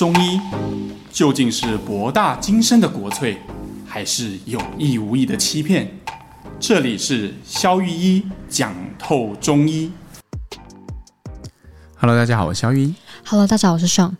[0.00, 0.40] 中医
[1.12, 3.36] 究竟是博大精深的国粹，
[3.86, 5.86] 还是有意无意的欺骗？
[6.58, 9.92] 这里是肖玉一讲透中医。
[11.98, 12.94] Hello，大家好，我是肖玉一。
[13.26, 14.16] Hello，大家好，我是尚。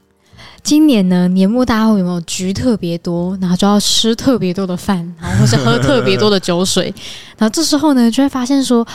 [0.62, 6.94] 今年呢，年末大家会有没有局特别多，然后就要吃特别多的饭， 然后或是喝特别多的酒水，
[7.38, 8.86] 然后这时候呢，就会发现说，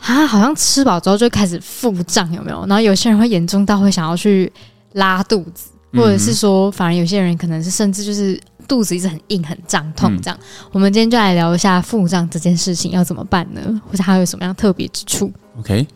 [0.00, 2.60] 啊，好像吃饱之后就开始腹胀，有没有？
[2.60, 4.50] 然后有些人会严重到会想要去
[4.94, 5.68] 拉肚子。
[5.92, 10.38] 或者是说，反而有些人可能是甚至就是肚子一直很硬、很胀痛这样。
[10.40, 13.60] 嗯、我们今天就来聊一下腹胀这件事情要怎么办呢？
[13.90, 15.86] 或者还有什么样特别之处？OK，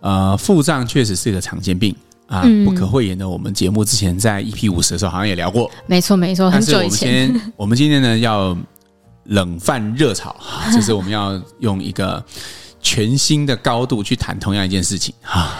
[0.00, 1.94] 呃，腹胀确实是一个常见病
[2.26, 3.28] 啊，嗯、不可讳言的。
[3.28, 7.28] 我们节目之前在 EP 五十的时候好像也聊过，没错没错，很久以前。
[7.28, 8.56] 我们，我们今天呢要
[9.24, 10.36] 冷饭热炒，
[10.72, 12.24] 就是我们要用一个
[12.80, 15.54] 全新的高度去谈同样一件事情哈。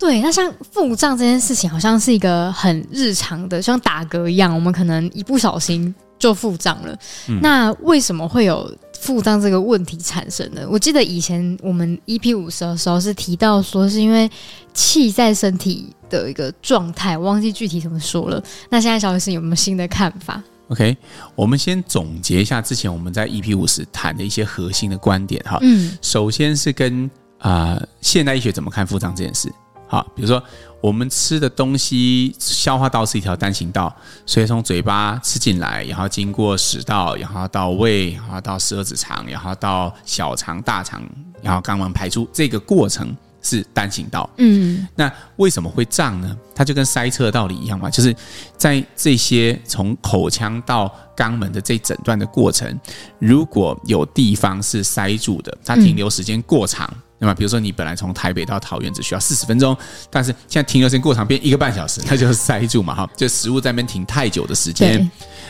[0.00, 6.98] 对，那像腹胀这件事情，好像是一个很日常的，像打嗝一样，我们可能一不小心就腹胀了。
[7.28, 10.62] 嗯、那为什么会有腹胀这个问题产生呢？
[10.70, 14.28] 我记得以前我们 EP 五十的时候是提到说，是因为
[14.72, 18.42] 气在身体的一个状态，我忘记具体怎么说了。
[18.70, 20.96] 那现在小医师有没有新的看法？OK，
[21.34, 25.58] 我们先总结一下之前我们在 EP 五十谈的一些核心的观点哈。
[25.60, 27.04] 嗯，首先是跟
[27.36, 29.52] 啊、呃、现代医学怎么看腹胀这件事。
[29.90, 30.40] 好，比如说
[30.80, 33.92] 我们吃的东西，消化道是一条单行道，
[34.24, 41.02] 所以从嘴巴吃进来，然后经过食道，然后到胃，然后到十二指肠，然后到小肠、大肠，
[41.42, 44.30] 然后肛门排出，这个过程是单行道。
[44.36, 46.36] 嗯，那为什么会胀呢？
[46.54, 48.14] 它就跟塞车的道理一样嘛，就是
[48.56, 52.78] 在这些从口腔到肛门的这整段的过程，
[53.18, 56.88] 如果有地方是塞住的，它停留时间过长。
[56.88, 59.76] 嗯那么，比如说你本来从台北到桃园只需要四十分钟，
[60.08, 65.08] 但是现在停留时间过长，变一个半小时，那就是塞住嘛，哈，就食物在那边停太久的时间。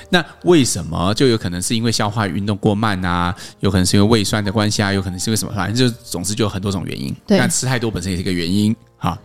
[0.09, 3.33] 那为什么就有可能是因为消化运动过慢啊？
[3.61, 4.93] 有可能是因为胃酸的关系啊？
[4.93, 5.55] 有可能是因为什么？
[5.55, 7.15] 反正就总之就有很多种原因。
[7.25, 9.17] 对，但吃太多本身也是一个原因哈，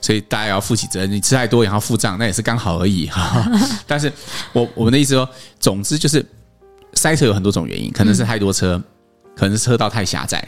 [0.00, 1.10] 所以大家要负起责任。
[1.10, 3.44] 你吃太多然后腹胀，那也是刚好而已哈。
[3.84, 4.12] 但是
[4.52, 5.28] 我我们的意思说，
[5.58, 6.24] 总之就是
[6.92, 8.84] 塞车有很多种原因，可能是太多车，嗯、
[9.34, 10.46] 可能是车道太狭窄。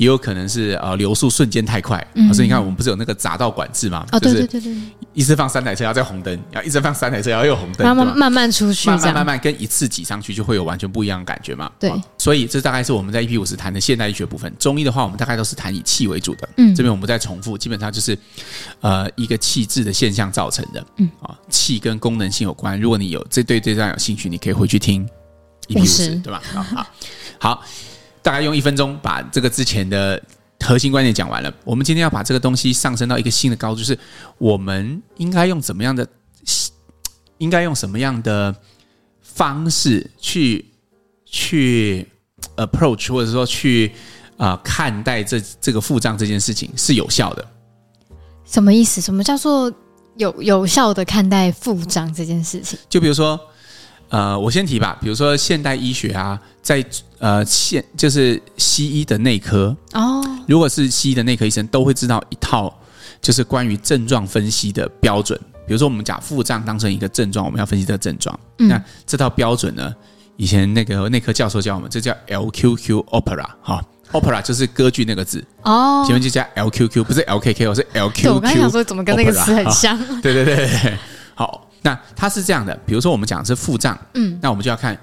[0.00, 4.06] 也有可能是呃流速瞬间太快，嗯、所以你看我们不是有那个匝道管制吗？
[4.12, 4.74] 哦，对对对对，
[5.12, 11.70] 一次放三台车要在红灯，然后一直放三台车要又红灯，慢慢慢慢出去，慢慢慢慢跟一次挤上去就会有完全不一样的感觉嘛。
[11.78, 14.50] 对，所以这大概是我们在 EP 五十谈的现代医学部分。
[14.58, 16.48] 中医的话，我们大概都是谈以气为主的。
[16.56, 18.18] 嗯，这边我们不再重复，基本上就是
[18.80, 20.82] 呃一个气滞的现象造成的。
[20.96, 22.80] 嗯啊，气跟功能性有关。
[22.80, 25.06] 如果你有这对这段有兴趣，你可以回去听
[25.68, 26.42] EP 五十，对吧？
[26.54, 26.86] 好好
[27.38, 27.62] 好。
[28.22, 30.22] 大概用一分钟把这个之前的
[30.60, 31.52] 核心观点讲完了。
[31.64, 33.98] 我们今天要把这个东西上升到一个新的高度，就是
[34.38, 36.06] 我们应该用怎么样的，
[37.38, 38.54] 应该用什么样的
[39.22, 40.64] 方式去
[41.24, 42.06] 去
[42.56, 43.92] approach，或者说去
[44.36, 47.48] 啊、呃、看待这这个腹胀这件事情是有效的。
[48.44, 49.00] 什么意思？
[49.00, 49.72] 什么叫做
[50.16, 52.78] 有有效的看待腹胀这件事情？
[52.88, 53.40] 就比如说。
[54.10, 56.84] 呃，我先提吧，比如说现代医学啊，在
[57.18, 62.76] 呃现就是西医的内科哦，如果是西医的内科医生，都会知道一套
[63.22, 65.38] 就是关于症状分析的标准。
[65.64, 68.36] 比如说我们讲腹胀当成一个症状，我们要分析这个症状。
[68.58, 69.94] 嗯、那这套标准呢，
[70.36, 78.34] 以前那个内科教授教我们，这叫 LQQ Opera 哈，Opera 就是歌剧那个字哦，前面就加 LQQ，不是 LKK，我是 LQQ。
[78.34, 79.96] 我刚才想说怎么跟那个词很像？
[80.20, 80.98] 对对对，对，
[81.36, 81.69] 好。
[81.82, 84.98] 那它是这样的，比如说我们讲的是腹胀，嗯，那我们就要看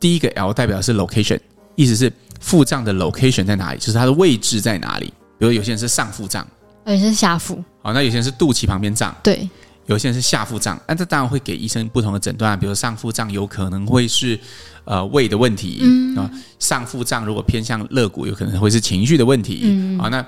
[0.00, 1.38] 第一个 L 代表的是 location，
[1.76, 5.12] 意思是腹胀的 location 在哪里，就是它的位置在哪里。
[5.38, 6.46] 比如有些人是上腹胀，
[6.86, 9.48] 有些人是下腹，好，那有些人是肚脐旁边胀，对，
[9.86, 14.38] 有些人是下腹胀，那这当然会给医生不同的诊断，比如上腹胀有可能会是
[14.84, 16.16] 呃胃的问题，嗯。
[16.16, 16.28] 啊，
[16.58, 19.98] 上腹胀如果偏向肋骨，有可能会是情绪的问题，嗯。
[19.98, 20.26] 啊，那。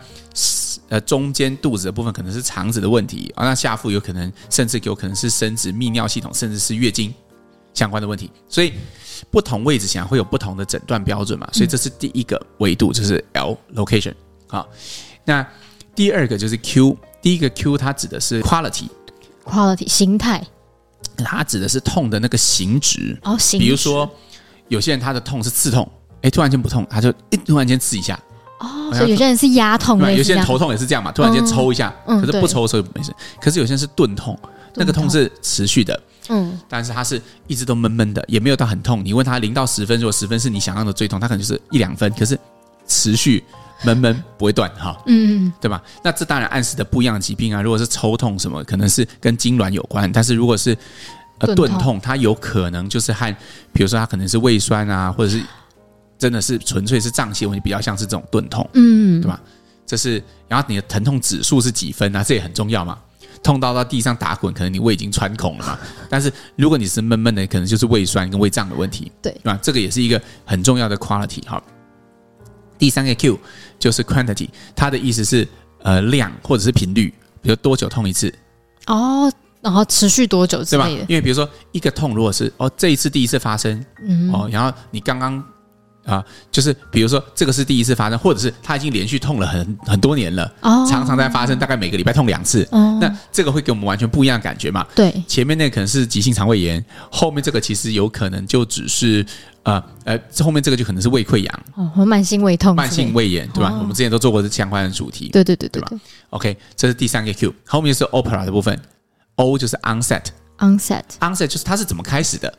[0.90, 7.14] 呃，中间肚子的部分可能是肠子的问题啊，那下腹有可能，甚至有可能是生殖、泌尿系统，甚至是月经
[7.72, 8.28] 相关的问题。
[8.48, 8.72] 所以
[9.30, 11.48] 不同位置想会有不同的诊断标准嘛。
[11.52, 14.12] 所以这是第一个维度，就是 L location
[14.48, 14.68] 好，
[15.24, 15.46] 那
[15.94, 20.44] 第二个就是 Q，第一个 Q 它指的是 quality，quality 形态，
[21.18, 23.64] 它指的是痛的那个形值哦，形质。
[23.64, 24.12] 比如说
[24.66, 25.88] 有些人他的痛是刺痛，
[26.22, 28.18] 哎，突然间不痛，他就一突然间刺一下。
[28.60, 33.12] 哦，所以有些人是压痛，有些人头痛也是这样嘛，突然间抽一下，可是不抽的时候没事。
[33.40, 34.38] 可是有些人是钝痛，
[34.74, 39.02] 那个痛是持续的，嗯，但是他是一直都闷闷的，也没有到很痛。
[39.04, 42.38] 你问他零到十分，如果十分是你想象的最痛，他可能就是一两分，可是
[42.86, 43.42] 持续
[43.82, 45.82] 闷闷不会断哈，嗯，对吧？
[46.04, 47.62] 那这当然暗示的不一样的疾病啊。
[47.62, 50.76] 如果是抽痛什么，可能是跟痉挛有关，但是如果是
[51.38, 53.34] 呃钝痛，它有可能就是和，
[53.72, 55.42] 比如说它可能是胃酸啊，或者是
[56.20, 59.40] 真的是纯粹是胀气问题，比较像是这种钝痛，嗯，对吧？
[59.86, 62.22] 这是，然后你的疼痛指数是几分啊？
[62.22, 62.96] 这也很重要嘛。
[63.42, 65.78] 痛到到地上打滚，可能你胃已经穿孔了嘛。
[66.10, 69.58] 但是如果你是闷闷的，可能就是胃酸跟胃胀的问题，对，对吧？
[69.62, 71.60] 这个也是一个很重要的 quality 哈。
[72.78, 73.38] 第三个 Q
[73.78, 75.48] 就是 quantity，它的意思是
[75.82, 78.32] 呃量或者是频率，比如多久痛一次
[78.86, 79.32] 哦，
[79.62, 81.00] 然后持续多久之类的。
[81.08, 85.42] 因为比如说一个痛，如果是哦这一次第一次发生，嗯哦，然后你刚刚。
[86.10, 94.84] 啊，就是比如说这个是第一次发生，或者是他已经连续痛了很很多年了，哦，常常在发生，大概每个礼拜痛两次，哦，那这个会给我们完全不一样的感觉嘛？
[94.94, 99.24] 对，前面那个可能是急性肠胃炎，后面这个其实有可能就只是
[99.62, 103.70] 呃呃，后面这个就可能是胃溃疡，哦，慢性胃痛，慢性胃炎，对吧？
[103.70, 108.76] 哦，我们之前都做过这相关的主题，对对对对，对，对吧？OK，这是第三个 Q，后面是 opera 的部分
[109.36, 112.52] ，O 就是 onset，onset，onset 就是它是怎么开始的？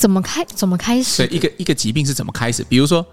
[0.00, 0.44] 怎么开？
[0.46, 1.26] 怎么开始？
[1.26, 2.64] 对，一个一个疾病是怎么开始？
[2.64, 3.06] 比如说。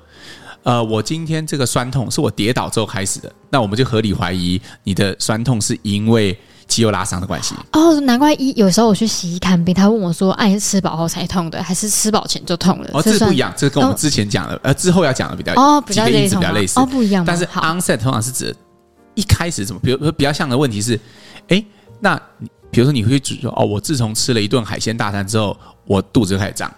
[0.64, 6.38] 呃，我今天这个酸痛是我跌倒之后开始的，那我们就合理怀疑你的酸痛是因为
[6.68, 7.56] 肌肉拉伤的关系。
[7.72, 17.24] 哦，难怪一有时候我去西医看病，他问我说：“哎、吃饱后才痛的，还是吃饱前就痛了？”哦，这个不一样，这个跟我们之前讲的，哦、呃，之后要讲的比较哦，比较类似，比较类似哦，不一样。
[17.24, 18.54] 但是 onset 通常是指
[19.14, 21.00] 一开始怎么，比如说比较像的问题是，
[21.48, 21.64] 哎，
[22.02, 22.20] 那
[22.78, 25.58] 比如说你会指说，哦，我自从吃了一顿海鲜大餐之后，
[25.88, 26.72] 我肚子就开始胀，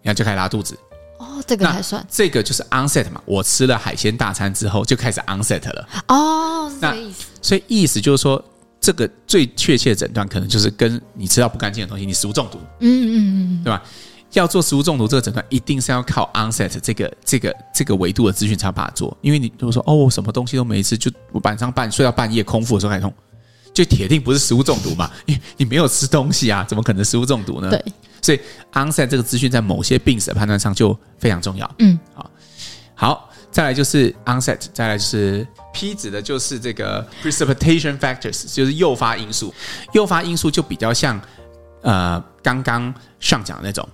[0.00, 0.74] 然后就开始拉肚子。
[1.18, 3.20] 哦，这个还算，这个就是 onset 嘛。
[3.26, 5.86] 我吃了海鲜大餐之后就开始 onset 了。
[6.08, 7.26] 哦，是这意思。
[7.42, 8.42] 所以意思就是说，
[8.80, 12.58] 这个最确切的诊断可能就是跟你吃到不干净的东西，你食物中毒。
[12.78, 13.14] 嗯嗯
[13.60, 13.82] 嗯，对吧？
[14.32, 19.14] 要做食物中毒这个诊断，一定是要靠 onset 这个这个这个维度的资讯才把它做。
[19.20, 21.10] 因为你如果说哦，我什么东西都没吃，就
[21.44, 23.12] 晚上半睡到半夜空腹的时候开始痛，
[23.78, 25.08] 就铁定不是食物中毒嘛？
[25.24, 27.70] 因为你没有吃东西啊，怎么可能食物中毒呢？
[27.70, 27.84] 对。
[28.20, 28.40] 所以
[28.72, 31.74] onset 这个资讯在某些病史的判断上就非常重要。
[31.78, 32.30] 嗯，好，
[32.96, 39.54] 好，再来就是 onset，再来就是 P 指的就是这个 precipitation factors，就是诱发因素。
[39.92, 41.20] 诱发因素就比较像
[41.82, 43.88] 呃刚刚上讲的那种，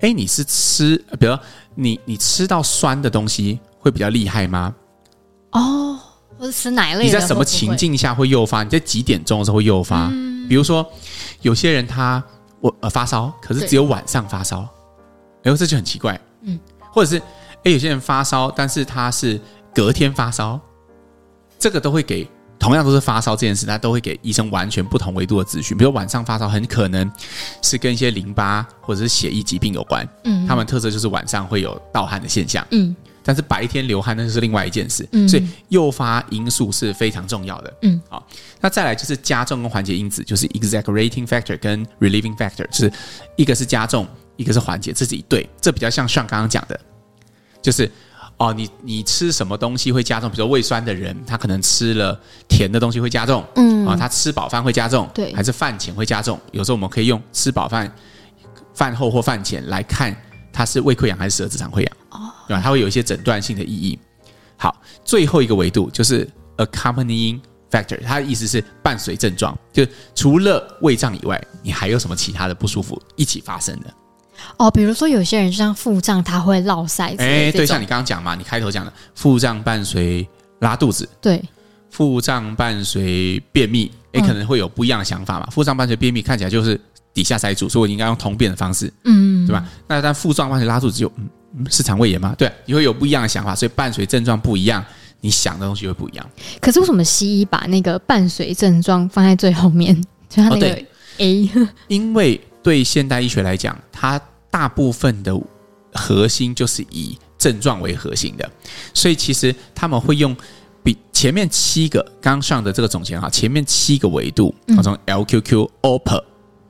[0.00, 1.38] 哎，你是吃，比如
[1.74, 4.74] 你你吃到酸的东西会比较厉害吗？
[5.52, 6.00] 哦，
[6.38, 7.04] 或者吃奶类的？
[7.04, 8.62] 你在什么情境下会诱发？
[8.62, 10.08] 你在几点钟的时候会诱发？
[10.48, 10.86] 比如说
[11.42, 12.22] 有些人他。
[12.58, 14.66] 我呃发烧，可是只有晚上发烧，
[15.42, 16.58] 然后这就很奇怪，嗯，
[16.90, 17.22] 或者是
[17.64, 19.38] 诶，有些人发烧，但是他是
[19.74, 20.58] 隔天发烧，
[21.58, 22.26] 这个都会给
[22.58, 25.76] 同样都是发烧这件事，他都会给医生完全不同维度的资讯。
[25.76, 27.08] 比如晚上发烧，很可能
[27.60, 32.96] 是跟一些淋巴或者是血液疾病有关，嗯，他们特色就是晚上会有盗汗的现象，嗯。
[33.26, 38.24] 但是白天流汗那是另外一件事，嗯，所以诱发因素是非常重要的，嗯，好，
[38.60, 42.92] 那再来就是加重跟缓解因子，就是 exaggerating factor 跟 relieving factor，就是
[43.34, 44.06] 一个是加重，
[44.36, 46.80] 一个是缓解，这是一对，这比较像上刚刚讲的，
[47.60, 47.90] 就是
[48.36, 50.30] 哦，你你吃什么东西会加重？
[50.30, 56.40] 比如说胃酸的人，他可能吃了甜的东西会加重，嗯，啊，他吃饱饭会加重，对，还是饭前会加重？
[56.52, 57.92] 有时候我们可以用吃饱饭、
[58.72, 60.16] 饭后或饭前来看。
[60.56, 61.96] 它是胃溃疡还是十二指肠溃疡？
[62.08, 62.62] 哦，对吧？
[62.64, 63.98] 它会有一些诊断性的意义。
[64.56, 64.74] 好，
[65.04, 66.26] 最后一个维度就是
[66.56, 67.38] accompanying
[67.70, 73.92] factor，它的意思是伴随症状，就除了胃胀以外，你还有什么其他的不舒服一起发生的？
[74.56, 77.14] 哦，比如说有些人就像腹胀，他会落塞。
[77.18, 80.26] 哎，对，像你刚刚讲嘛，你开头讲的腹胀伴随
[80.60, 81.44] 拉肚子，对，
[81.90, 85.46] 腹胀伴随便秘，也可能会有不一样的想法嘛。
[85.50, 86.80] 腹胀伴随便秘看起来就是。
[87.16, 89.66] 底下塞住，所以我应该用通便的方式，嗯，对吧？
[89.88, 92.34] 那但腹胀伴随拉肚子就，嗯，是肠胃炎吗？
[92.36, 94.84] 对，你会有不一样的想法，所以伴随症状不一样，
[95.22, 96.30] 你想的东西会不一样。
[96.60, 99.98] 可是为什么西医把那个伴随症状放在最后面？
[100.28, 100.84] 就他那个
[101.16, 104.20] A，哦， 因为对现代医学来讲，它
[104.50, 105.34] 大部分的
[105.94, 108.46] 核心就是以症状为核心的，
[108.92, 110.36] 所以其实他们会用
[110.82, 116.22] 比前面七个刚上的这个总结哈，前面七个维度，从 LQQ、OPA。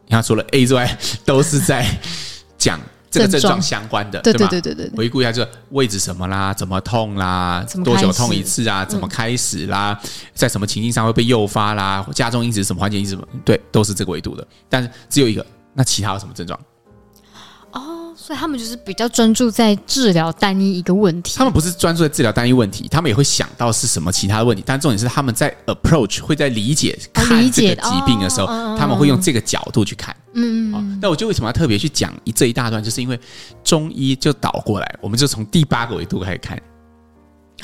[0.07, 1.85] 你看，除了 A 之外，都是在
[2.57, 4.47] 讲这个症状相关的，对吧？
[4.49, 4.97] 对对对对。
[4.97, 8.85] 回顾一下，就是位置什么啦，怎么痛啦，多久痛一次啊？
[8.85, 9.99] 怎么开始啦？
[10.35, 12.07] 在什么情境上会被诱发啦？
[12.15, 12.81] 加重因子什么？
[12.81, 13.27] 缓解因子什么？
[13.45, 14.47] 对，都是这个维度的。
[14.69, 15.45] 但是只有一个，
[15.75, 16.59] 那其他有什么症状？
[18.27, 21.37] 所以他们就是比较专注在治疗单一一个问题。
[21.39, 24.65] 他们不是专注在治疗单一问题，他们也会想到是什么其他的问题。
[24.67, 30.17] 但重点是他们在 approach 会在理解看这个疾病的时候，他们会用这个角度去看。
[30.35, 33.17] 嗯，好，那我就为什么要特别去讲一这一大段，就是因为
[33.63, 36.61] 中医就倒过来，我们就从第八个维度开始看。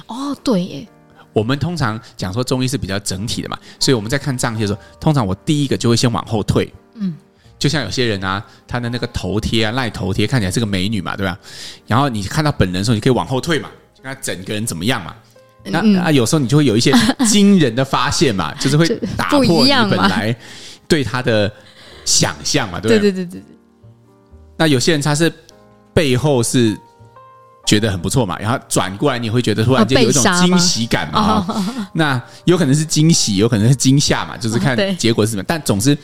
[0.06, 0.86] 哦，对耶。
[1.32, 6.72] 我们通常讲说中医是比较整体的嘛，所以我们在看脏器的时候，通常我第一个就会先往后退。
[6.94, 7.16] 嗯。
[7.62, 11.38] 就像有些人啊，他的那个头贴啊，赖头贴看起来是个美女嘛，对吧？
[11.86, 13.70] 然后你看到本人的时候，你可以往后退嘛，
[14.02, 15.14] 看他整个人怎么样嘛。
[15.62, 16.92] 那、嗯、啊，有时候你就会有一些
[17.30, 18.84] 惊人的发现嘛，就是会
[19.16, 20.36] 打破你本来
[20.88, 21.48] 对他的
[22.04, 23.12] 想象嘛，对不对？
[23.12, 23.56] 对对对对对。
[24.56, 25.32] 那有些人他是
[25.94, 26.76] 背后是
[27.64, 31.44] 觉得很不错嘛，然后转过来你会觉得突然间有一种惊喜感嘛。
[31.46, 35.42] 哦、那有可能是惊喜，有可能是惊吓嘛，就是看结果是什么。
[35.42, 35.96] 哦、但总之。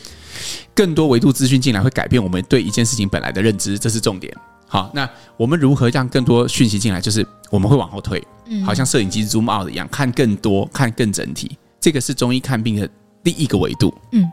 [0.75, 4.35] 更多维度资讯进来会改变我们对一件事情本来的认知，这是重点。
[4.67, 7.01] 好，那我们如何让更多讯息进来？
[7.01, 11.57] 就是我们会往后退，嗯，好像摄影机 zoom out 一样，看更多，看更整体。
[11.81, 12.89] 这个是中医看病的
[13.23, 14.31] 第一个维度，嗯，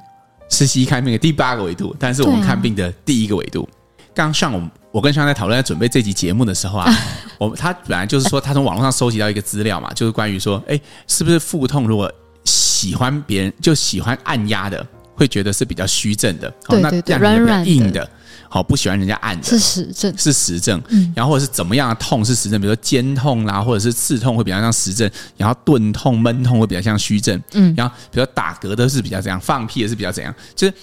[0.50, 3.68] 是西医看病的第八个维度，但是我们看病的第一个维度。
[4.14, 6.94] 刚上我们我跟上在讨论在准备这集节目的时候啊，
[7.40, 12.12] 我他本来就是说他从网络上收集到一个资料嘛，就是关于说，哎，是不是腹痛如果
[12.44, 14.86] 喜欢别人就喜欢按压的。
[15.16, 18.08] 会觉得是比较虚症的，对对对，软软硬的，
[18.50, 20.82] 好不喜欢人家按的，是实症，是实症。
[20.90, 27.42] 嗯，然后或者是怎么样的痛是实症，比如说肩痛啦，或者是刺痛会比较像实症，然后钝痛闷痛会比较像虚症。
[27.54, 30.74] 嗯，然后比如说打嗝的是比较怎样，放屁也是比较怎样，就是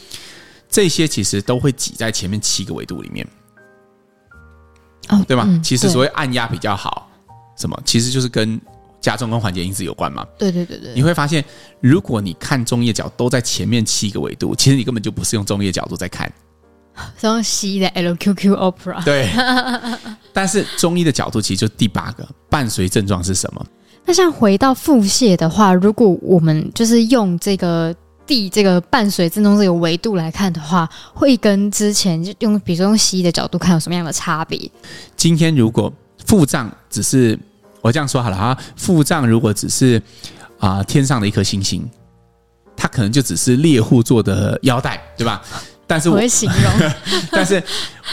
[0.68, 3.26] 这些其实都会挤在前面七个维度里面，
[5.08, 5.44] 哦，对吧？
[5.46, 7.10] 嗯，其实所谓按压比较好，
[7.56, 7.78] 什么？
[7.84, 8.60] 其实就是跟。
[9.02, 10.24] 加重跟缓解因子有关吗？
[10.38, 11.44] 对对对对，你会发现，
[11.80, 16.32] 如果你看中医的角都在前面七个维度，其实你根本就不是用中医的角度在看，
[17.20, 19.04] 是用西医的 LQQ Opera。
[19.04, 19.28] 对，
[20.32, 23.66] 但是中医的角度其实就第八个伴随症状是什么？
[24.06, 27.94] 那像回到腹泻的话，如果我们就是用这个
[28.24, 34.70] 第这个伴随症状这个维度来看的话，会跟之前就用比如说用西医的角度看有什么样的差别？
[35.16, 35.92] 今天如果
[36.24, 37.36] 腹胀只是。
[37.82, 40.00] 我这样说好了啊，腹胀如果只是
[40.58, 41.86] 啊、呃、天上的一颗星星，
[42.76, 45.42] 它可能就只是猎户座的腰带，对吧？
[45.86, 46.90] 但是我，我会形容，
[47.32, 47.62] 但是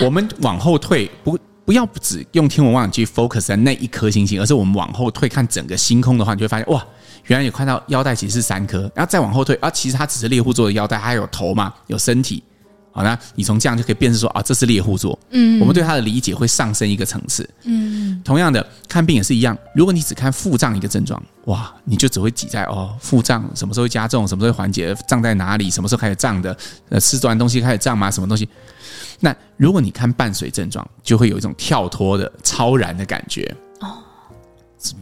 [0.02, 6.84] 我们往后退，不不要只用天文望远镜 focus 在那一颗星星，而是我们往后退看整个星空的话，你就会发现哇，
[7.28, 12.44] 原来有看到腰带其实是三颗，然后再往后退啊，其实它只是猎户座的腰带，它有头嘛，有身体。
[12.92, 15.18] 好，那你从这样就可以辨识说啊，这是猎户座。
[15.30, 17.48] 嗯，我们对它的理解会上升一个层次。
[17.64, 19.58] 嗯，同样的，看病也是一样。
[19.76, 26.58] 如果你只看腹胀一个症状，哇，你就只会挤在哦，腹胀什么时候会加重，什么时候会缓解，胀在哪里，什么时候开始胀的，
[26.90, 28.10] 呃，吃完东西开始胀吗？
[28.10, 28.50] 什么东西？
[29.22, 33.54] 那如果你看伴随症状，就会有一种跳脱的超然的感觉。
[33.82, 33.98] 哦，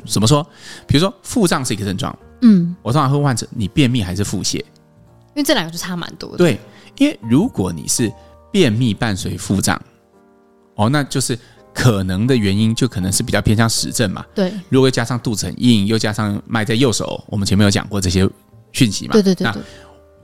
[0.05, 0.45] 怎么说？
[0.85, 2.17] 比如说腹胀是一个症状。
[2.41, 4.61] 嗯，我通常会问患者，你便秘还是腹泻？
[5.37, 6.37] 因为这两个就差蛮多的。
[6.37, 6.59] 对。
[6.97, 8.11] 因为如果你是
[8.51, 9.79] 便秘伴随腹胀，
[10.73, 11.37] 哦，那就是
[11.71, 14.25] 可能的原因就可能是比较偏向实症嘛。
[14.33, 18.27] 对，如果加上肚子很硬，又加上脉在右手，我们前面有讲过这些
[18.71, 19.13] 讯息嘛。
[19.13, 19.57] 对对对，对，那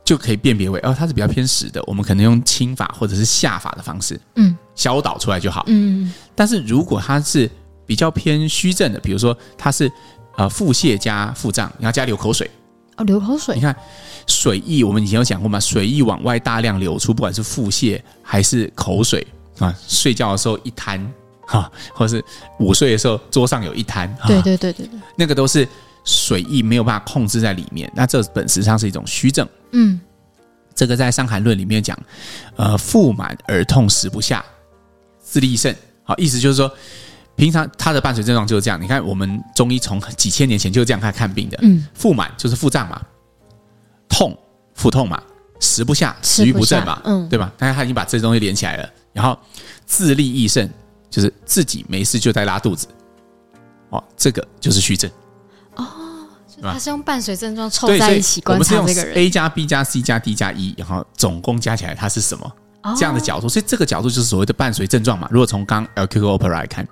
[0.03, 5.63] 就可以辨别为哦，它是比较偏实的，我们可能用清法或者是下法的方式，嗯，消导出来就好。
[5.67, 7.47] 嗯，但是如果它是
[7.85, 9.91] 比较偏虚症的，比如说它是
[10.37, 12.49] 呃腹泻加腹胀，然后加流口水。
[12.97, 13.75] 哦，流口水，你看
[14.27, 19.25] 水液，我们以前有讲过嘛，水液往外大量流出，不管是腹泻还是口水
[19.57, 21.13] 啊，睡觉的时候一滩
[21.47, 22.23] 哈，或是
[22.59, 25.67] 午睡的时候桌上有一滩，对对对对对，那个都是
[26.03, 29.47] 水液没有办法控制在里面，那这本质上是一种虚症。
[29.71, 29.99] 嗯，
[30.75, 31.97] 这个在《伤寒论》里面讲，
[32.55, 34.45] 呃，腹满而痛食不下，
[35.21, 36.71] 自利肾，好，意思就是说。
[37.35, 41.57] 平常它的伴随症状就是这样，你看我们中医从几千年前就这样开始看病的。
[41.61, 43.01] 嗯，腹满就是腹胀嘛，
[44.07, 44.37] 痛
[44.75, 45.21] 腹痛嘛，
[45.59, 47.51] 食不下食欲不振嘛，嗯，对吧？
[47.57, 48.87] 但是他已经把这些东西连起来了。
[49.11, 49.37] 然后
[49.85, 50.69] 自利益盛
[51.09, 52.87] 就是自己没事就在拉肚子，
[53.89, 55.09] 哦，这个就是虚症。
[55.75, 55.87] 哦，
[56.61, 59.15] 他是用伴随症状凑在一起观察这个人。
[59.15, 62.51] A 加 B 加 C 加 D 加 E，然后总共加起来它是什么？
[62.95, 65.27] 这样的角度，所以这个角度就是所谓的伴随症状嘛。
[65.31, 66.87] 如果从刚 LQQ Opera 来看。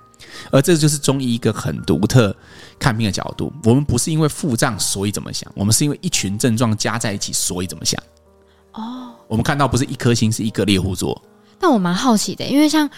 [0.50, 2.34] 而这就是中医一个很独特
[2.78, 3.52] 看病的角度。
[3.64, 8.02] 我们不是因为腹胀所以怎么想，我们是因为一群症状加在一起所以怎么想。
[8.72, 11.20] 哦，我们看到不是一颗星，是一个猎户座。
[11.58, 12.88] 但我蛮好奇的，因为像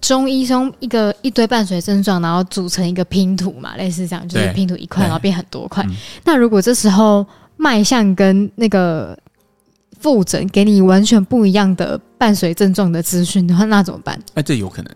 [0.00, 5.84] 中医从一个一堆伴随症状，然后组成一个拼图嘛，类似这样，就是拼图一块，然后变很多块。
[6.24, 7.26] 那如果这时候
[7.56, 9.18] 脉象跟那个
[10.00, 14.18] 复诊给你完全不一样的伴随症状的资讯的话，那怎么办？
[14.34, 14.94] 哎，这有可能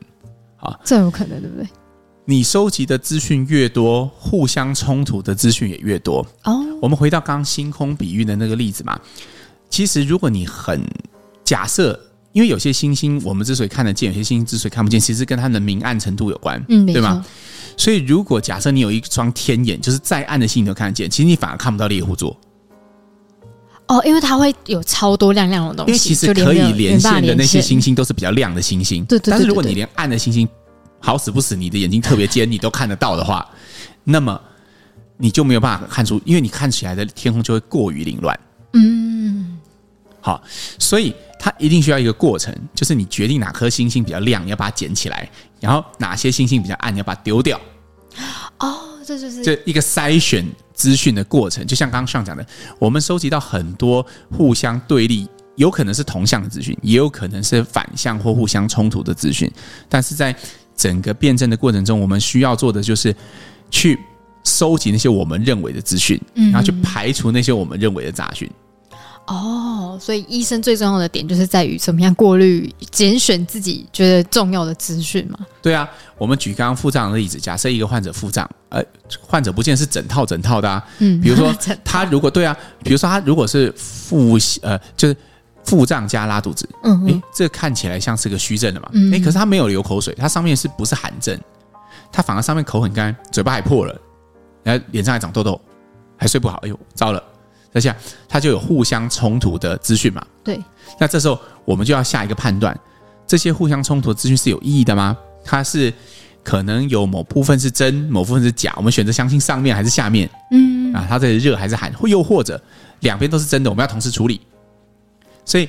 [0.58, 1.68] 啊，这有可能，对不对？
[2.30, 6.18] 你收集的资讯越多，互相冲突的资讯也越多。
[6.44, 9.00] 哦，我们回到刚刚星空比喻的那个例子嘛。
[9.70, 10.78] 其实，如果你很
[11.42, 11.98] 假设，
[12.32, 17.24] 因为有些星星我们之所以看得见，有些星星之所以看不见，其实跟它的明暗程度有关，嗯，对吗？
[17.78, 22.38] 所以，如果假设你有一双天眼，就是再暗的星你都看得见，其实你反而看不到猎户座。
[23.86, 29.02] 哦，因为它会有超多亮亮的东西，因为其实可以连线的那些星星都是比较亮的星星。
[29.06, 29.30] 对对对。
[29.30, 30.46] 但是如果你连暗的星星，
[31.00, 33.48] 好死不死，你的眼睛特别尖，你都看得到的话，
[34.04, 34.40] 那么
[35.16, 38.38] 你就没有办法看出，因为你看起来的天空就会过于凌乱。
[38.72, 39.58] 嗯。
[40.20, 40.42] 好，
[40.78, 45.26] 所以它一定需要一个过程，就是你决定哪颗星星比较亮，你要把它捡起来；
[45.60, 47.58] 然后哪些星星比较暗，你要把它丢掉。
[48.58, 51.64] 哦，这就是这一个筛选资讯的过程。
[51.66, 52.44] 就像刚刚上讲的，
[52.80, 54.04] 我们收集到很多
[54.36, 59.50] 互相对立，有可能是同向的资讯，也有可能是反向或互相冲突的资讯。
[59.88, 60.34] 但是在
[60.78, 63.14] 整个辩证的过程中，我们需要做的就是
[63.70, 63.98] 去
[64.44, 68.48] 收集那些我们认为的资讯，然后去排除那些我们认为的杂讯。
[69.26, 75.38] 哦，所以医生最重要的点就是在于怎么样过滤、拣选自己觉得重要的资讯嘛？
[75.60, 78.82] 对啊，我们举刚刚腹胀的例子，假设一个患者腹胀，呃，
[79.20, 81.54] 患者不见是整套整套的啊，嗯，比如说
[81.84, 85.14] 他如果对啊，比如说他如果是腹呃，就是
[85.64, 91.38] 腹胀加拉肚子，嗯，诶，这看起来像是个虚症的嘛，嗯，诶，可是他没有流口水，他上面是不是寒症？
[92.10, 94.00] 他反而上面口很干，嘴巴还破了，
[94.62, 95.60] 然后脸上还长痘痘，
[96.16, 97.22] 还睡不好，哎呦，糟了。
[97.70, 97.94] 这下
[98.26, 100.24] 他就有互相冲突的资讯嘛？
[100.42, 100.58] 对。
[100.98, 102.76] 那这时候我们就要下一个判断：
[103.26, 105.16] 这些互相冲突的资讯是有意义的吗？
[105.44, 105.92] 它是
[106.42, 108.72] 可能有某部分是真，某部分是假。
[108.76, 110.28] 我们选择相信上面还是下面？
[110.50, 111.92] 嗯啊，它这里热还是寒？
[111.92, 112.60] 或又或者
[113.00, 113.68] 两边都是真的？
[113.68, 114.40] 我们要同时处理。
[115.48, 115.68] 所以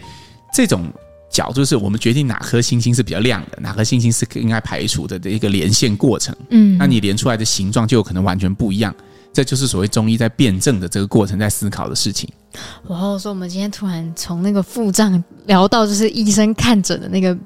[0.53, 0.91] 这种
[1.31, 6.35] 角度是我们决定哪颗星星是比较亮的，哪颗星星是应该排除的的一个连线过程。
[6.49, 8.93] 嗯，那你连出来的形状就有可能完全不一样。
[9.31, 12.27] 这就是所谓中医在辩证的这个过程，在思考的事情。
[12.87, 17.37] 哇，我说我们今天突然从那个腹胀聊到，就是医生看诊的那个，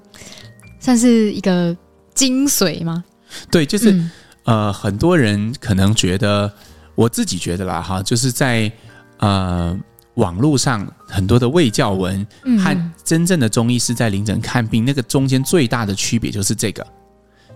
[0.80, 1.76] 算是一个
[2.16, 3.04] 精髓吗？
[3.52, 4.12] 对，就是、嗯、
[4.46, 6.52] 呃，很多人可能觉得，
[6.96, 8.72] 我自己觉得啦，哈，就是在
[9.18, 9.78] 呃
[10.16, 12.26] 网络上很多的卫教文
[12.60, 16.86] 和真正的中医师在临诊看病，那个中间最大的区别就是这个，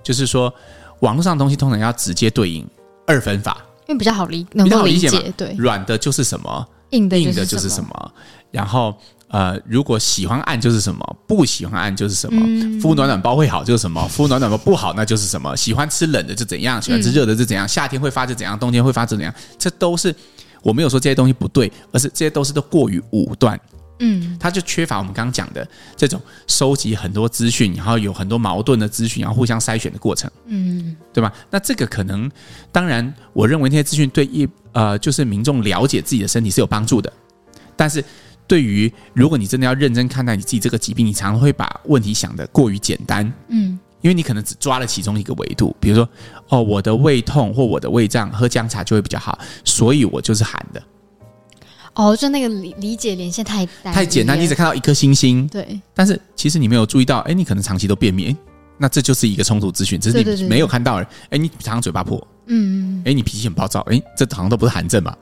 [0.03, 0.53] 就是说
[1.01, 2.67] 网络上的东西通常要直接对应
[3.05, 3.57] 二分法。
[3.87, 8.11] 因为比较好理，能够理解，理解对，软的就是什么，硬的硬的就是什么。
[8.51, 8.93] 然后
[9.29, 12.41] 呃，如果喜欢按就是什么，不喜欢按就是什么。
[12.45, 15.55] 嗯、敷暖暖包会好就是什么，敷暖暖包不好那就是什么。
[15.55, 17.65] 喜欢吃冷的就怎样，喜欢吃热的就怎样。
[17.65, 19.33] 嗯、夏天会发就怎样，冬天会发就怎样。
[19.57, 20.13] 这都是
[20.61, 23.59] 我没有说这些东西不对，而是这些都是都过于武断。
[23.99, 31.33] 嗯，他就缺乏我们刚刚讲的这种收集很多资讯，然后有很多矛盾的资讯，然后互相筛选的过程，嗯，对吧？
[31.49, 32.29] 那这个可能，
[32.71, 37.11] 当然，我认为那些资讯对一呃，就是民众了解自己的身体是有帮助的，
[37.75, 38.03] 但是
[38.45, 46.07] 对于如果你真的要认真看待你自己这个疾病，你常常会把问题想得过于简单，嗯，因为你可能只抓了其中一个维度，比如说，
[46.49, 50.81] 哦，我的胃痛或我的胃胀，喝姜茶就会比较好，所以我就是寒的。
[51.93, 55.81] 哦，就那个理理解连线太太简单，你只看到一颗星星，对。
[55.95, 58.35] 但是其实你没有注意到，哎，你可能长期都便秘，哎，
[58.77, 61.07] 那这就是一个冲突资讯，只是你没有看到而已。
[61.31, 65.17] 哎，你常常嘴巴破，嗯，哎，你脾气很暴躁，哎，这好像都不是寒症嘛。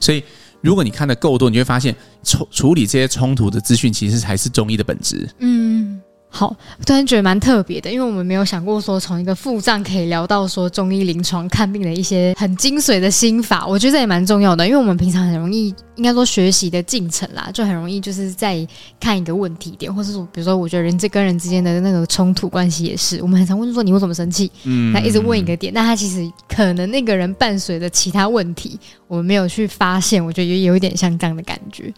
[0.00, 0.22] 所以，
[0.60, 5.28] 如果你看的够多，你会发现，处处理这些冲突的资讯，其实才是中医的本质。
[5.40, 5.95] 嗯。
[6.36, 18.68] 好，突然觉得蛮特别的，因为我们没有想过说从一个腹胀可以聊到说中医临床看病的一些很精髓的心法，我觉得这也蛮重要的，因为我们平常很容易，应该说学习的进程啦，就很容易就是在
[19.00, 31.90] 看一个问题点，或是说，比如说，我觉得人这跟人之间的那个冲突关系也是，我们很常问说你为什么生气，嗯，他一直问一个点，那他其实可能那个人伴随着其他问题，我们没有去发现，我觉得也有一点像这样的感觉。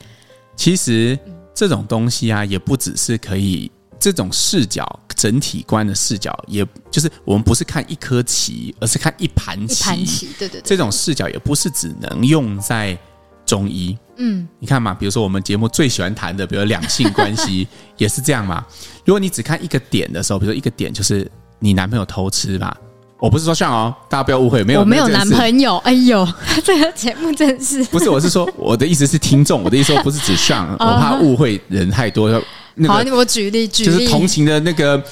[0.55, 1.18] 其实
[1.53, 3.68] 这种东西啊，也不只是可以。
[4.10, 9.82] 这种视角，整体观的视角，也就是我们不是看一颗棋，而是看一盘棋。
[9.82, 10.62] 一盘棋，对对对。
[10.64, 12.96] 这种视角也不是只能用在
[13.44, 13.94] 中医。
[14.16, 17.68] 嗯，你看嘛，比如说我们节目最喜欢谈的，比如两性关系，
[17.98, 18.64] 也是这样嘛。
[19.04, 22.74] 如果你只看一个点的时候，比如说一个点就是你男朋友偷吃吧，
[23.18, 25.76] 我不是说像哦，大家不要误会，没有，我没有男朋友。
[25.78, 26.26] 哎呦，
[26.64, 32.42] 这个节目真是不是，我是说我的意思是听众，我的意思说不是指像， 我怕误会人太多。
[32.78, 35.02] 那个、好，我举例举例，就是同情的那个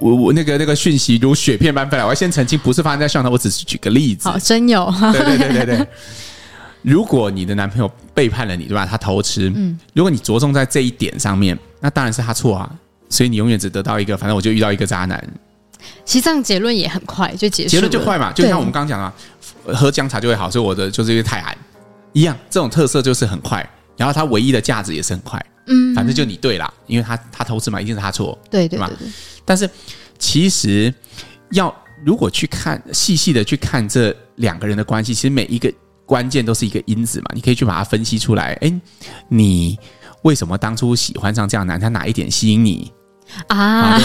[0.00, 2.04] 我我那个那个讯息如雪片般飞来。
[2.04, 4.28] 我要先澄清，不是发生在上头，我只是举个例子。
[4.28, 4.92] 好，真有。
[5.12, 5.86] 对对对对对。
[6.82, 8.84] 如果你的男朋友背叛了你，对吧？
[8.84, 12.70] 他偷吃，嗯，如果你着重在这一点上面，那当然是他错啊。
[13.08, 15.22] 所以你永远只得到一个，反正我就遇到一个渣男。
[16.04, 19.12] 其实这样结论也很快就结束，结论就快嘛，就像我们刚刚讲啊，
[19.66, 21.56] 喝姜茶就会好，所以我的就是因为太寒
[22.12, 25.42] 一样，这种特色就是很快，然后它唯一的价值也是很快。
[25.66, 29.08] 嗯，反正就你对啦，因为他他投资嘛，一定是他错，对对对，对，对。
[29.44, 29.68] 但是
[30.18, 30.92] 其实
[31.50, 31.74] 要
[32.04, 35.72] 如果去看细细的去看这两个人的关系，其实每一个
[36.06, 38.52] 关键都是一个因子嘛，你可以去把它分析出来。
[38.60, 38.72] 哎，
[39.28, 39.78] 你
[40.22, 41.80] 为什么当初喜欢上这样男？
[41.80, 42.92] 他哪一点吸引你
[43.48, 43.98] 啊？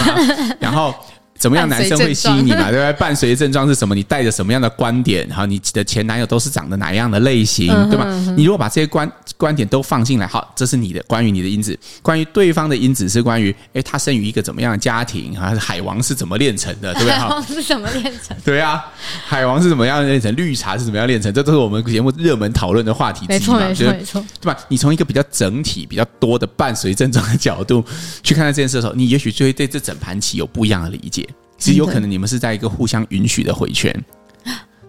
[0.60, 0.94] 然后。
[1.40, 2.70] 怎么样男生会吸引你嘛？
[2.70, 2.92] 对不对？
[3.00, 3.94] 伴随症状是什么？
[3.94, 5.26] 你带着什么样的观点？
[5.26, 8.04] 然后你的前男友都是长得哪样的类型，对吧？
[8.36, 11.76] 你如果把这些观观点都放进来，好，这是你的关于你的因子。
[12.02, 15.34] 关于对方的因子是关于，哎，他生于一个怎么样的家庭？
[15.38, 16.92] 啊，海王是怎么炼成的？
[16.92, 17.12] 对不对？
[17.16, 18.36] 海王是怎么炼成？
[18.44, 18.84] 对啊，
[19.26, 20.34] 海王是怎么样炼成？
[20.36, 21.32] 绿茶是怎么样炼成？
[21.32, 23.58] 这都是我们节目热门讨论的话题之一嘛？
[23.60, 24.58] 没错，没错，对吧？
[24.68, 27.82] 你从一个比较整体、比较多的伴随症状的角度
[28.22, 31.26] 去看待这件事的时候，你也许就会对这整盘棋有不一样的理解。
[31.60, 33.94] 其实有可能你们是在一个互相允许的回圈。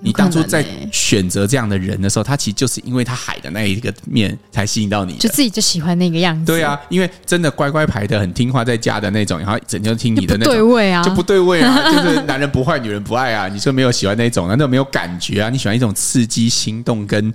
[0.03, 6.43] 你当初在选择这样的人的时候，他其实就是因为他海的那一个面才吸引到你，就自己就喜欢那个样子。
[6.51, 13.47] 对啊，因为真的乖乖牌的、很听话在家的那种，然后整天听你的那种，对位啊，就不对位啊， 就是男人不坏，女人不爱啊。
[13.47, 15.51] 你说没有喜欢那种，那种没有感觉啊？
[15.51, 17.31] 你喜欢一种刺激、心动跟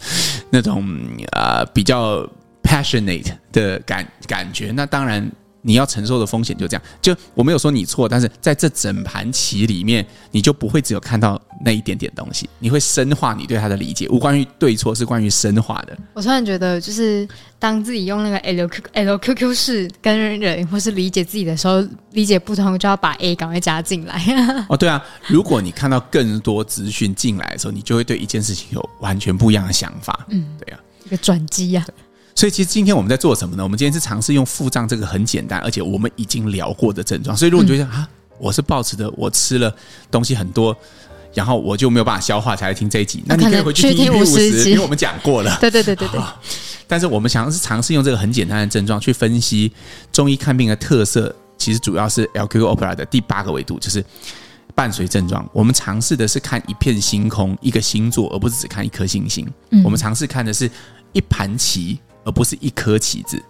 [0.51, 0.85] 那种
[1.37, 2.29] 呃比较
[2.65, 5.31] passionate 的感感觉，那当然。
[5.67, 14.09] 你要承受的风险就这样，就我没有说你错，但是在这整盘棋里面，你就不会只有看到那一点点东西，你会深化你对他的理解。
[14.09, 15.99] 无关于对错，是关于深化的。
[16.15, 17.27] 我突然觉得，就是
[17.59, 24.23] 当自己用那个 L Q L Q Q 式跟人或是理解自己的时候，理解不同就要把 A 赶快加进来。
[24.71, 30.25] 哦，对啊，如果你看到更多资讯进来的时候，你就会对一件事情有完全不一样的想法。
[30.31, 31.85] 嗯，对啊，一个转机呀。
[32.37, 33.63] 所以其实今天我们在做什么呢？
[33.63, 37.35] 我们今天是尝试用腹胀这个很简单，而且我们已经聊过的症状。
[37.35, 38.07] 所以如果你觉得啊，
[38.39, 39.75] 我是抱持的，我吃了
[40.11, 40.77] 东西很多，
[41.33, 45.57] 然后我就没有办法消化才来听这一集，那你可以回去听五十，因为我们讲过了。
[45.63, 46.21] 对对对对对。
[46.87, 49.73] 但是我们想要是尝试用这个很简单的症状去分析
[50.13, 54.05] 中医看病的特色，其实主要是 LQQ Opera 的第八个维度，就是
[54.75, 55.49] 伴随症状。
[55.55, 59.51] 我们尝试的是看一片星空、一个星座，而不是只看一颗星星。
[59.83, 60.71] 我们尝试看的是
[61.15, 61.99] 一盘棋。
[62.27, 63.41] 而不是一颗棋子，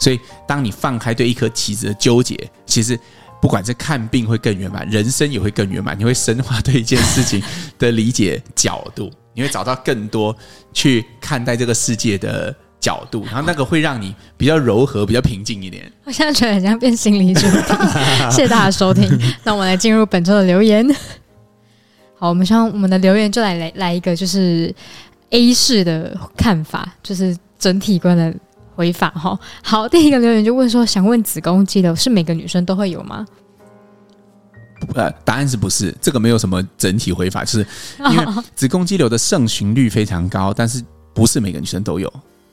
[0.00, 0.18] 所以
[0.48, 2.98] 当你放开对一颗棋子的纠结，其实
[3.42, 5.98] 不管是看病会更圆满，人生也会更圆满。
[5.98, 7.42] 你会深化对一件事情
[7.78, 10.34] 的理解角度， 你会找到更多
[10.72, 15.92] 去看待这个世界的角度，然后那个会让你比较柔和、比较平静一点。
[16.04, 17.74] 我现在觉得很像变心理主题，
[18.32, 19.06] 谢谢大家收听。
[19.44, 20.88] 那我们来进入本周的留言。
[22.16, 24.74] 好，我们希望我们的留言就来来来一个就是
[25.30, 27.36] A 式的看法，就是。
[27.62, 28.34] 整体观的
[28.74, 33.24] 回法哈，好，第一个留言就问说，想问子宫肌瘤是每个女生都会有吗？
[34.96, 35.94] 呃，答案是不是？
[36.00, 37.58] 这个没有什么整体回法，就是
[38.10, 42.12] 因为 子宫肌瘤的盛行率非常高，但是不是每个女生都有。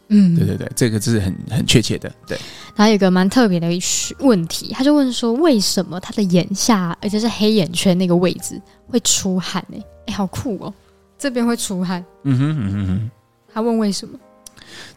[0.09, 2.11] 嗯，对对对，这个是很很确切的。
[2.27, 2.37] 对，
[2.75, 3.81] 然后有一个蛮特别的一
[4.19, 9.81] 问题，他就问说，为什么他的眼下，而且是黑眼圈那个位置会出汗呢？
[10.05, 10.71] 哎，好酷哦，
[11.17, 12.05] 这边会出汗。
[12.25, 13.11] 嗯哼嗯哼哼，
[13.51, 14.19] 他问为什么？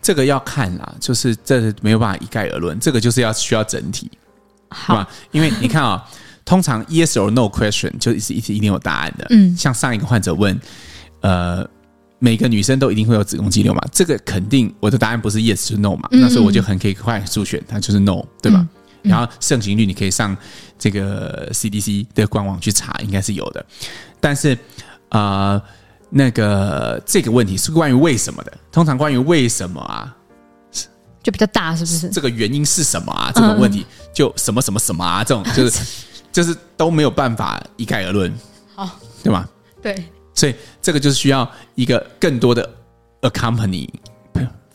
[0.00, 4.10] 这个要看啦，就是这没有办法一概而论，这个就是要需要整体，
[4.68, 5.08] 好吧？
[5.30, 5.96] 因为你看啊、哦，
[6.44, 9.26] 通常 yes or no question 就一直一直一定有答案的。
[9.30, 10.60] 嗯，像上一个患者问，
[11.20, 11.66] 呃，
[12.18, 13.80] 每个女生都一定会有子宫肌瘤嘛？
[13.92, 18.66] 这个肯定我的答案不是 yes 就是 no 嘛，嗯嗯，那所以我就很可以快速选，它就是 no，对吧？
[19.02, 20.36] 然后盛行率你可以上
[20.78, 23.64] 这个 CDC 的官网去查，应该是有的。
[24.20, 24.54] 但是
[25.08, 25.52] 啊。
[25.54, 25.62] 呃
[26.14, 30.14] 那个这个问题是关于为什么的，通常关于为什么啊，
[31.22, 32.10] 就比较大，是不是？
[32.10, 33.32] 这个原因是什么啊？
[33.34, 35.24] 这种问题就什么什么什么啊？
[35.24, 35.84] 这种就是
[36.30, 38.30] 就是都没有办法一概而论，
[38.74, 39.48] 好，对吗？
[39.80, 42.68] 对，所以这个就是需要一个更多的
[43.22, 43.88] accompany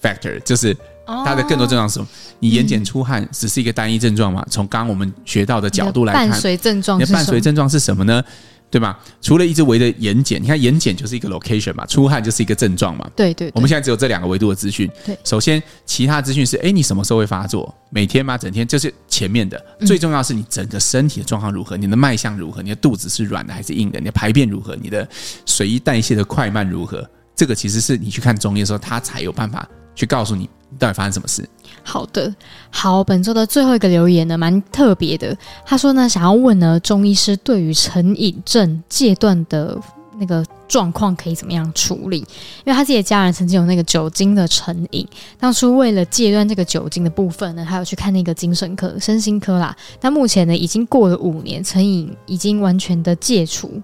[0.02, 2.08] factor，就是它的更多症状是什么？
[2.40, 4.44] 你眼睑出汗只是一个单一症状嘛？
[4.50, 8.24] 从刚刚我们学到的角度来看，伴随症状，你的伴随症状是什么呢？
[8.70, 9.00] 对吧？
[9.22, 13.10] 除了一直围着眼睑，你看眼睑就是一个 location 嘛，出汗就是一个症状嘛。
[13.16, 14.90] 对，对对，我们现在只有这两个维度的资讯。
[15.06, 17.74] 对，首先其他资讯是：哎，你什么时候会发作？
[17.90, 18.38] 每天吗？
[18.38, 18.68] 整天？
[18.68, 19.64] 就是前面的。
[19.86, 21.78] 最重要是你整个身体的状况如何？
[21.78, 22.62] 你的脉象如何？
[22.62, 24.00] 你的肚子是软的还是硬的？
[24.00, 24.76] 你的排便如何？
[24.76, 25.08] 你的
[25.46, 27.10] 水液代谢的快慢如何？
[27.36, 31.48] 这个其实是你去看中医的时候，他才有办法去告诉你到底发生什么事。
[31.84, 32.34] 好的，
[32.70, 35.36] 好，本周的最后一个留言呢，蛮特别的。
[35.66, 39.76] 他说呢，想要问呢，中医师对于成瘾症戒断的
[40.20, 42.20] 那个状况可以怎么样处理？
[42.20, 45.08] 因为他自己的家人曾经有那个酒精的成瘾，
[45.40, 49.76] 当初为了戒断这个酒精的部分呢，他有去看那个精神科、身心科啦。
[50.00, 53.82] 但目前呢，已经过了五年，成瘾已经完全的戒除。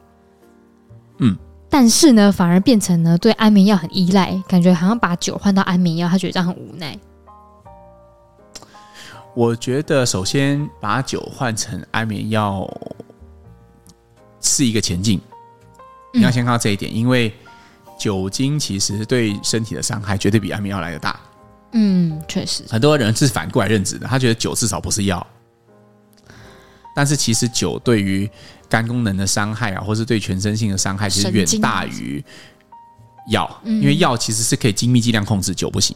[1.20, 1.38] 嗯，
[1.74, 6.96] 但是呢，反而变成呢，对安眠药很依赖，感觉好像把酒换到安眠药，他觉得这样很无奈。
[9.34, 12.72] 我觉得，首先把酒换成安眠药
[14.40, 15.20] 是一个前进，
[16.14, 17.34] 你要先看到这一点，因为
[17.98, 21.20] 酒精其实对身体的伤害绝对比安眠药来的大。
[21.72, 25.26] 嗯，确实，很多人是反过来认知的，他觉得酒至少不是药，
[26.96, 28.30] 但是其实酒对于
[28.74, 32.26] 肝功能的伤害啊，或是对全身性的伤害，其实远大于
[33.30, 35.96] 药，因为药其实是可以精密剂量控制，酒不行。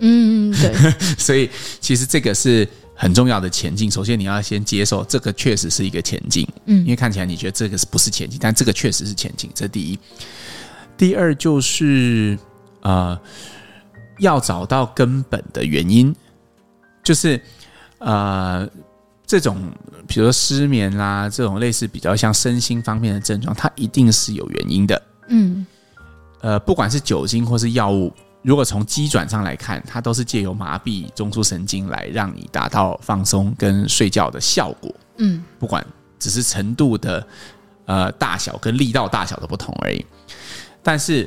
[0.00, 1.48] 嗯，对， 所以
[1.80, 3.90] 其实这个是很重要的前进。
[3.90, 9.98] 首先你要先接受这个确实是一个前进，嗯，因为看起来你觉得这个是不是前进，但这个确实是前进，这第一。
[10.98, 12.38] 第二就是
[12.82, 13.18] 呃。
[14.18, 16.14] 要找到根本的原因，
[17.02, 17.40] 就是
[17.98, 18.68] 呃，
[19.32, 19.56] 这种
[20.06, 25.02] 比如说失眠啦、啊，这种类似比较像身心方面的症状，它一定是有原因的。
[25.28, 25.66] 嗯，
[26.42, 34.94] 呃，不管是酒精或是药物，如果从机转上来看，它都是借由麻痹中枢神经来让你达到放松跟睡觉的效果。
[35.16, 35.82] 嗯，不管
[36.18, 37.26] 只是程度的
[37.86, 40.04] 呃大小跟力道大小的不同而已，
[40.82, 41.26] 但是。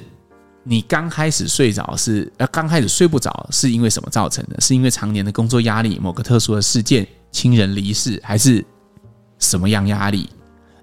[0.67, 4.59] 你刚开始睡着是呃，刚开始睡不着是因为什么造成的？
[4.59, 8.63] 是因为常年的工作压力、某个特殊的事件、亲人离世，还是
[9.39, 10.29] 什么样压力？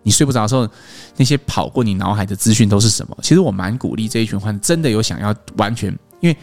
[0.02, 0.68] 你睡不着的时候，
[1.16, 3.16] 那些跑过你脑海的资讯都是什么？
[3.22, 6.36] 其实我蛮鼓励这一群患者真的有想要完全，因为。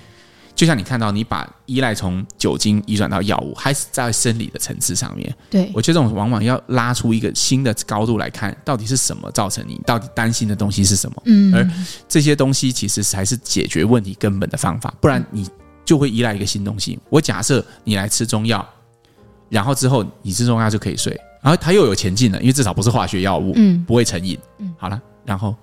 [0.55, 5.33] 就像你看到，你把依赖从酒精移转到药物，还是在生理的层次上面。
[5.49, 11.23] 对，我觉得这种往往要拉出一个新的高度来看，到底是什么造成你到底担心的东西是什么？
[11.27, 11.65] 嗯，而
[12.09, 15.47] 这些东西其实才是解决问题根本的方法，不然你
[15.85, 16.99] 就会依赖一个新东西。
[17.09, 18.67] 我假设你来吃中药，
[19.49, 24.37] 然后之后你吃中药就可以睡，然后它又有前进了，因为至少不是化学药物，嗯，不会成瘾。
[24.59, 25.55] 嗯，好了，然后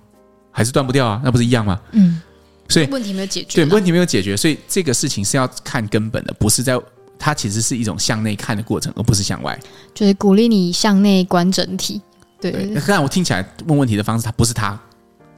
[0.51, 1.79] 还是断不掉啊，那不是一样吗？
[1.91, 2.21] 嗯。
[2.69, 6.77] 所以问题没有解决，对，问题没有解决，所以这个事情是要看根本的，不是在
[7.17, 9.57] 它其实是一种向内看的过程，而不是向外。
[9.93, 12.01] 就是鼓励你向内观整体，
[12.41, 12.51] 对。
[12.85, 14.77] 那我听起来问问题的方式，它不是他，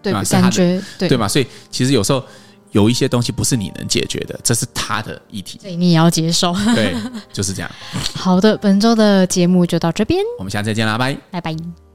[0.02, 0.24] 对吧？
[0.24, 1.28] 感觉对，对嘛？
[1.28, 2.24] 所以其实有时候
[2.72, 6.54] 有一些东西不是你能解决的，这是他的议题，所以，你也要接受。
[6.76, 6.96] 对，
[7.34, 7.72] 就是这样。
[8.14, 11.89] 好的，本周的节目就到这边，我们下次再见啦，拜拜拜。